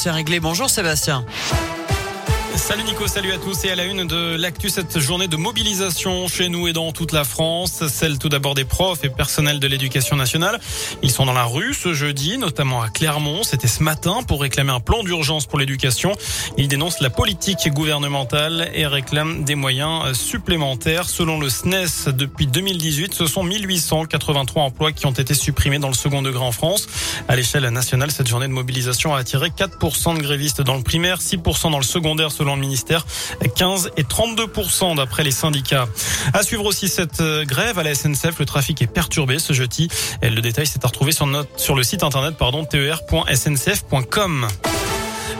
C'est 0.00 0.12
réglé. 0.12 0.38
Bonjour 0.38 0.70
Sébastien. 0.70 1.24
Salut 2.58 2.82
Nico, 2.82 3.06
salut 3.06 3.32
à 3.32 3.38
tous 3.38 3.64
et 3.64 3.70
à 3.70 3.76
la 3.76 3.84
une 3.84 4.06
de 4.06 4.36
l'actu 4.36 4.68
cette 4.68 4.98
journée 4.98 5.28
de 5.28 5.36
mobilisation 5.36 6.26
chez 6.26 6.48
nous 6.48 6.66
et 6.66 6.72
dans 6.72 6.92
toute 6.92 7.12
la 7.12 7.24
France, 7.24 7.86
celle 7.86 8.18
tout 8.18 8.28
d'abord 8.28 8.54
des 8.54 8.64
profs 8.64 9.04
et 9.04 9.08
personnels 9.08 9.60
de 9.60 9.66
l'éducation 9.68 10.16
nationale. 10.16 10.58
Ils 11.02 11.10
sont 11.10 11.24
dans 11.24 11.32
la 11.32 11.44
rue 11.44 11.72
ce 11.72 11.94
jeudi, 11.94 12.36
notamment 12.36 12.82
à 12.82 12.90
Clermont, 12.90 13.42
c'était 13.44 13.68
ce 13.68 13.82
matin 13.82 14.22
pour 14.26 14.42
réclamer 14.42 14.72
un 14.72 14.80
plan 14.80 15.02
d'urgence 15.02 15.46
pour 15.46 15.58
l'éducation. 15.58 16.12
Ils 16.58 16.68
dénoncent 16.68 17.00
la 17.00 17.10
politique 17.10 17.72
gouvernementale 17.72 18.70
et 18.74 18.86
réclament 18.86 19.44
des 19.44 19.54
moyens 19.54 20.12
supplémentaires. 20.12 21.08
Selon 21.08 21.40
le 21.40 21.48
SNES, 21.48 22.12
depuis 22.12 22.48
2018, 22.48 23.14
ce 23.14 23.26
sont 23.26 23.44
1883 23.44 24.64
emplois 24.64 24.92
qui 24.92 25.06
ont 25.06 25.12
été 25.12 25.32
supprimés 25.32 25.78
dans 25.78 25.88
le 25.88 25.94
second 25.94 26.22
degré 26.22 26.44
en 26.44 26.52
France. 26.52 26.86
À 27.28 27.36
l'échelle 27.36 27.66
nationale, 27.68 28.10
cette 28.10 28.26
journée 28.26 28.48
de 28.48 28.52
mobilisation 28.52 29.14
a 29.14 29.20
attiré 29.20 29.48
4% 29.48 30.16
de 30.16 30.22
grévistes 30.22 30.60
dans 30.60 30.76
le 30.76 30.82
primaire, 30.82 31.20
6% 31.20 31.70
dans 31.70 31.78
le 31.78 31.84
secondaire 31.84 32.30
selon 32.32 32.47
le 32.54 32.60
ministère, 32.60 33.06
15 33.54 33.90
et 33.96 34.02
32% 34.02 34.96
d'après 34.96 35.24
les 35.24 35.30
syndicats. 35.30 35.88
À 36.32 36.42
suivre 36.42 36.64
aussi 36.64 36.88
cette 36.88 37.20
euh, 37.20 37.44
grève 37.44 37.78
à 37.78 37.82
la 37.82 37.94
SNCF, 37.94 38.38
le 38.38 38.44
trafic 38.44 38.82
est 38.82 38.86
perturbé 38.86 39.38
ce 39.38 39.52
jeudi. 39.52 39.88
Le 40.22 40.40
détail 40.40 40.66
s'est 40.66 40.80
à 40.84 40.88
retrouver 40.88 41.12
sur, 41.12 41.26
notre, 41.26 41.58
sur 41.58 41.74
le 41.74 41.82
site 41.82 42.02
internet 42.02 42.36
pardon, 42.36 42.64
ter.sncf.com. 42.64 44.46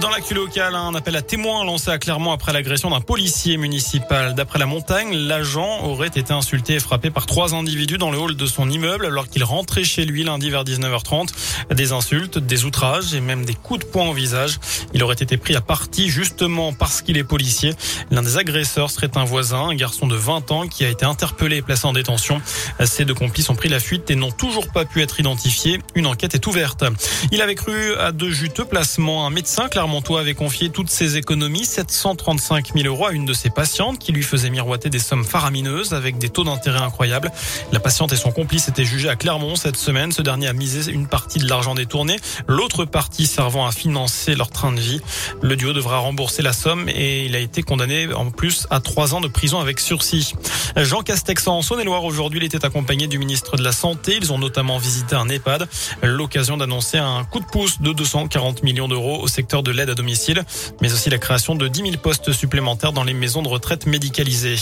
Dans 0.00 0.08
l'actu 0.08 0.32
locale, 0.32 0.74
un 0.74 0.94
appel 0.94 1.14
à 1.16 1.22
témoins 1.22 1.64
lancé 1.64 1.90
à 1.90 1.98
Clermont 1.98 2.32
après 2.32 2.52
l'agression 2.54 2.88
d'un 2.88 3.02
policier 3.02 3.58
municipal. 3.58 4.34
D'après 4.34 4.58
la 4.58 4.64
montagne, 4.64 5.14
l'agent 5.14 5.84
aurait 5.84 6.08
été 6.08 6.32
insulté 6.32 6.74
et 6.74 6.80
frappé 6.80 7.10
par 7.10 7.26
trois 7.26 7.54
individus 7.54 7.98
dans 7.98 8.10
le 8.10 8.18
hall 8.18 8.34
de 8.34 8.46
son 8.46 8.70
immeuble 8.70 9.04
alors 9.04 9.28
qu'il 9.28 9.44
rentrait 9.44 9.84
chez 9.84 10.06
lui 10.06 10.24
lundi 10.24 10.48
vers 10.48 10.64
19h30. 10.64 11.28
Des 11.74 11.92
insultes, 11.92 12.38
des 12.38 12.64
outrages 12.64 13.12
et 13.14 13.20
même 13.20 13.44
des 13.44 13.54
coups 13.54 13.80
de 13.80 13.84
poing 13.84 14.08
au 14.08 14.14
visage. 14.14 14.58
Il 14.94 15.02
aurait 15.04 15.14
été 15.14 15.36
pris 15.36 15.54
à 15.56 15.60
partie 15.60 16.08
justement 16.08 16.72
parce 16.72 17.02
qu'il 17.02 17.18
est 17.18 17.24
policier. 17.24 17.74
L'un 18.10 18.22
des 18.22 18.38
agresseurs 18.38 18.90
serait 18.90 19.10
un 19.16 19.24
voisin, 19.24 19.68
un 19.68 19.74
garçon 19.74 20.06
de 20.06 20.16
20 20.16 20.50
ans 20.52 20.68
qui 20.68 20.86
a 20.86 20.88
été 20.88 21.04
interpellé 21.04 21.58
et 21.58 21.62
placé 21.62 21.86
en 21.86 21.92
détention. 21.92 22.40
Ces 22.82 23.04
deux 23.04 23.14
complices 23.14 23.50
ont 23.50 23.56
pris 23.56 23.68
la 23.68 23.78
fuite 23.78 24.10
et 24.10 24.14
n'ont 24.14 24.32
toujours 24.32 24.68
pas 24.68 24.86
pu 24.86 25.02
être 25.02 25.20
identifiés. 25.20 25.80
Une 25.94 26.06
enquête 26.06 26.34
est 26.34 26.46
ouverte. 26.46 26.82
Il 27.30 27.42
avait 27.42 27.54
cru 27.54 27.94
à 27.96 28.10
de 28.10 28.30
juteux 28.30 28.64
placements. 28.64 29.26
Un 29.26 29.30
médecin 29.30 29.68
Clermontois 29.82 30.20
avait 30.20 30.34
confié 30.34 30.70
toutes 30.70 30.90
ses 30.90 31.16
économies, 31.16 31.64
735 31.64 32.72
000 32.72 32.86
euros, 32.86 33.06
à 33.06 33.10
une 33.10 33.24
de 33.24 33.32
ses 33.32 33.50
patientes 33.50 33.98
qui 33.98 34.12
lui 34.12 34.22
faisait 34.22 34.48
miroiter 34.48 34.90
des 34.90 35.00
sommes 35.00 35.24
faramineuses 35.24 35.92
avec 35.92 36.18
des 36.18 36.28
taux 36.28 36.44
d'intérêt 36.44 36.78
incroyables. 36.78 37.32
La 37.72 37.80
patiente 37.80 38.12
et 38.12 38.16
son 38.16 38.30
complice 38.30 38.68
étaient 38.68 38.84
jugés 38.84 39.08
à 39.08 39.16
Clermont 39.16 39.56
cette 39.56 39.76
semaine. 39.76 40.12
Ce 40.12 40.22
dernier 40.22 40.46
a 40.46 40.52
misé 40.52 40.92
une 40.92 41.08
partie 41.08 41.40
de 41.40 41.48
l'argent 41.48 41.74
détourné, 41.74 42.20
l'autre 42.46 42.84
partie 42.84 43.26
servant 43.26 43.66
à 43.66 43.72
financer 43.72 44.36
leur 44.36 44.50
train 44.50 44.70
de 44.70 44.78
vie. 44.78 45.00
Le 45.40 45.56
duo 45.56 45.72
devra 45.72 45.98
rembourser 45.98 46.42
la 46.42 46.52
somme 46.52 46.88
et 46.88 47.26
il 47.26 47.34
a 47.34 47.40
été 47.40 47.64
condamné 47.64 48.06
en 48.14 48.30
plus 48.30 48.68
à 48.70 48.78
trois 48.78 49.16
ans 49.16 49.20
de 49.20 49.26
prison 49.26 49.58
avec 49.58 49.80
sursis. 49.80 50.34
Jean 50.76 51.02
Castex 51.02 51.48
en 51.48 51.60
Saône-et-Loire 51.60 52.04
aujourd'hui, 52.04 52.38
il 52.38 52.44
était 52.44 52.64
accompagné 52.64 53.08
du 53.08 53.18
ministre 53.18 53.56
de 53.56 53.64
la 53.64 53.72
Santé. 53.72 54.16
Ils 54.16 54.32
ont 54.32 54.38
notamment 54.38 54.78
visité 54.78 55.16
un 55.16 55.28
EHPAD. 55.28 55.68
L'occasion 56.04 56.56
d'annoncer 56.56 56.98
un 56.98 57.24
coup 57.24 57.40
de 57.40 57.46
pouce 57.46 57.80
de 57.80 57.92
240 57.92 58.62
millions 58.62 58.86
d'euros 58.86 59.20
au 59.20 59.26
secteur 59.26 59.64
de 59.64 59.71
l'aide 59.72 59.90
à 59.90 59.94
domicile, 59.94 60.44
mais 60.80 60.92
aussi 60.92 61.10
la 61.10 61.18
création 61.18 61.54
de 61.54 61.68
10 61.68 61.82
000 61.82 61.96
postes 61.96 62.32
supplémentaires 62.32 62.92
dans 62.92 63.04
les 63.04 63.14
maisons 63.14 63.42
de 63.42 63.48
retraite 63.48 63.86
médicalisées. 63.86 64.56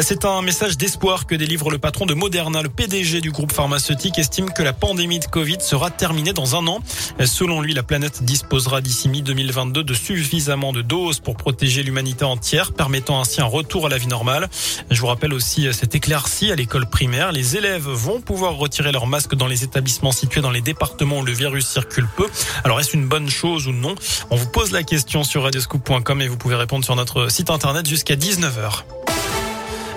C'est 0.00 0.24
un 0.24 0.42
message 0.42 0.76
d'espoir 0.76 1.26
que 1.26 1.34
délivre 1.34 1.70
le 1.70 1.78
patron 1.78 2.06
de 2.06 2.14
Moderna. 2.14 2.62
Le 2.62 2.68
PDG 2.68 3.20
du 3.20 3.32
groupe 3.32 3.52
pharmaceutique 3.52 4.18
estime 4.18 4.50
que 4.52 4.62
la 4.62 4.72
pandémie 4.72 5.18
de 5.18 5.26
Covid 5.26 5.58
sera 5.60 5.90
terminée 5.90 6.32
dans 6.32 6.56
un 6.56 6.66
an. 6.66 6.80
Selon 7.24 7.60
lui, 7.60 7.74
la 7.74 7.82
planète 7.82 8.22
disposera 8.22 8.80
d'ici 8.80 9.08
mi-2022 9.08 9.82
de 9.82 9.94
suffisamment 9.94 10.72
de 10.72 10.82
doses 10.82 11.20
pour 11.20 11.36
protéger 11.36 11.82
l'humanité 11.82 12.24
entière, 12.24 12.72
permettant 12.72 13.20
ainsi 13.20 13.40
un 13.40 13.46
retour 13.46 13.86
à 13.86 13.88
la 13.88 13.98
vie 13.98 14.06
normale. 14.06 14.48
Je 14.90 15.00
vous 15.00 15.08
rappelle 15.08 15.32
aussi 15.32 15.72
cette 15.72 15.94
éclaircie 15.94 16.52
à 16.52 16.54
l'école 16.54 16.88
primaire. 16.88 17.32
Les 17.32 17.56
élèves 17.56 17.88
vont 17.88 18.20
pouvoir 18.20 18.54
retirer 18.54 18.92
leur 18.92 19.06
masque 19.06 19.34
dans 19.34 19.46
les 19.46 19.64
établissements 19.64 20.12
situés 20.12 20.40
dans 20.40 20.50
les 20.50 20.60
départements 20.60 21.18
où 21.18 21.24
le 21.24 21.32
virus 21.32 21.66
circule 21.66 22.06
peu. 22.16 22.28
Alors 22.64 22.78
est-ce 22.80 22.96
une 22.96 23.08
bonne 23.08 23.28
chose 23.28 23.66
ou 23.66 23.72
non? 23.72 23.94
On 24.30 24.36
vous 24.42 24.48
pose 24.48 24.72
la 24.72 24.82
question 24.82 25.22
sur 25.22 25.44
radioscoop.com 25.44 26.20
et 26.20 26.26
vous 26.26 26.36
pouvez 26.36 26.56
répondre 26.56 26.84
sur 26.84 26.96
notre 26.96 27.30
site 27.30 27.48
internet 27.48 27.86
jusqu'à 27.86 28.16
19h. 28.16 28.82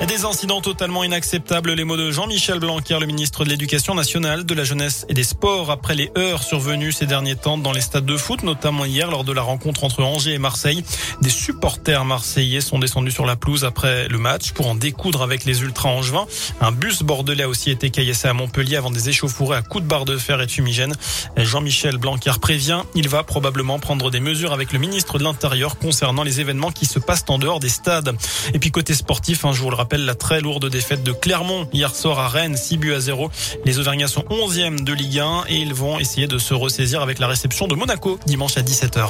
Des 0.01 0.23
incidents 0.23 0.61
totalement 0.61 1.03
inacceptables, 1.03 1.73
les 1.73 1.83
mots 1.83 1.97
de 1.97 2.11
Jean-Michel 2.11 2.59
Blanquer, 2.59 2.99
le 2.99 3.07
ministre 3.07 3.43
de 3.43 3.49
l'Éducation 3.49 3.95
nationale, 3.95 4.45
de 4.45 4.53
la 4.53 4.63
jeunesse 4.63 5.05
et 5.09 5.13
des 5.13 5.23
sports, 5.23 5.71
après 5.71 5.95
les 5.95 6.11
heures 6.17 6.43
survenues 6.43 6.91
ces 6.91 7.05
derniers 7.05 7.35
temps 7.35 7.57
dans 7.57 7.71
les 7.71 7.81
stades 7.81 8.05
de 8.05 8.15
foot, 8.15 8.43
notamment 8.43 8.85
hier 8.85 9.09
lors 9.09 9.23
de 9.23 9.31
la 9.33 9.41
rencontre 9.41 9.83
entre 9.83 10.03
Angers 10.03 10.33
et 10.33 10.37
Marseille. 10.37 10.83
Des 11.21 11.29
supporters 11.29 12.05
marseillais 12.05 12.61
sont 12.61 12.77
descendus 12.77 13.11
sur 13.11 13.25
la 13.25 13.35
pelouse 13.35 13.65
après 13.65 14.07
le 14.07 14.17
match 14.19 14.51
pour 14.51 14.67
en 14.67 14.75
découdre 14.75 15.23
avec 15.23 15.43
les 15.43 15.61
ultras 15.63 15.89
angevins. 15.89 16.27
Un 16.61 16.71
bus 16.71 17.01
bordelais 17.01 17.43
a 17.43 17.49
aussi 17.49 17.71
été 17.71 17.89
caillassé 17.89 18.27
à 18.27 18.33
Montpellier 18.33 18.75
avant 18.75 18.91
des 18.91 19.09
échauffourées 19.09 19.57
à 19.57 19.61
coups 19.63 19.83
de 19.83 19.89
barre 19.89 20.05
de 20.05 20.17
fer 20.17 20.39
et 20.39 20.45
de 20.45 20.51
fumigène. 20.51 20.93
Jean-Michel 21.35 21.97
Blanquer 21.97 22.33
prévient, 22.39 22.83
il 22.93 23.09
va 23.09 23.23
probablement 23.23 23.79
prendre 23.79 24.11
des 24.11 24.19
mesures 24.19 24.53
avec 24.53 24.71
le 24.71 24.79
ministre 24.79 25.17
de 25.17 25.23
l'Intérieur 25.23 25.77
concernant 25.77 26.23
les 26.23 26.41
événements 26.41 26.71
qui 26.71 26.85
se 26.85 26.99
passent 26.99 27.25
en 27.27 27.39
dehors 27.39 27.59
des 27.59 27.69
stades. 27.69 28.15
Et 28.53 28.59
puis 28.59 28.71
côté 28.71 28.93
sportif, 28.93 29.45
un 29.45 29.53
jour 29.53 29.71
le 29.71 29.75
rappelle 29.85 30.05
la 30.05 30.15
très 30.15 30.41
lourde 30.41 30.67
défaite 30.67 31.03
de 31.03 31.11
Clermont 31.11 31.67
hier 31.71 31.93
soir 31.93 32.17
à 32.17 32.27
Rennes, 32.27 32.57
6 32.57 32.77
buts 32.77 32.95
à 32.95 32.99
0. 32.99 33.29
Les 33.65 33.77
Auvergnats 33.77 34.07
sont 34.07 34.23
11e 34.31 34.83
de 34.83 34.93
Ligue 34.93 35.19
1 35.19 35.43
et 35.47 35.57
ils 35.57 35.75
vont 35.75 35.99
essayer 35.99 36.25
de 36.25 36.39
se 36.39 36.55
ressaisir 36.55 37.03
avec 37.03 37.19
la 37.19 37.27
réception 37.27 37.67
de 37.67 37.75
Monaco 37.75 38.17
dimanche 38.25 38.57
à 38.57 38.61
17h. 38.61 39.07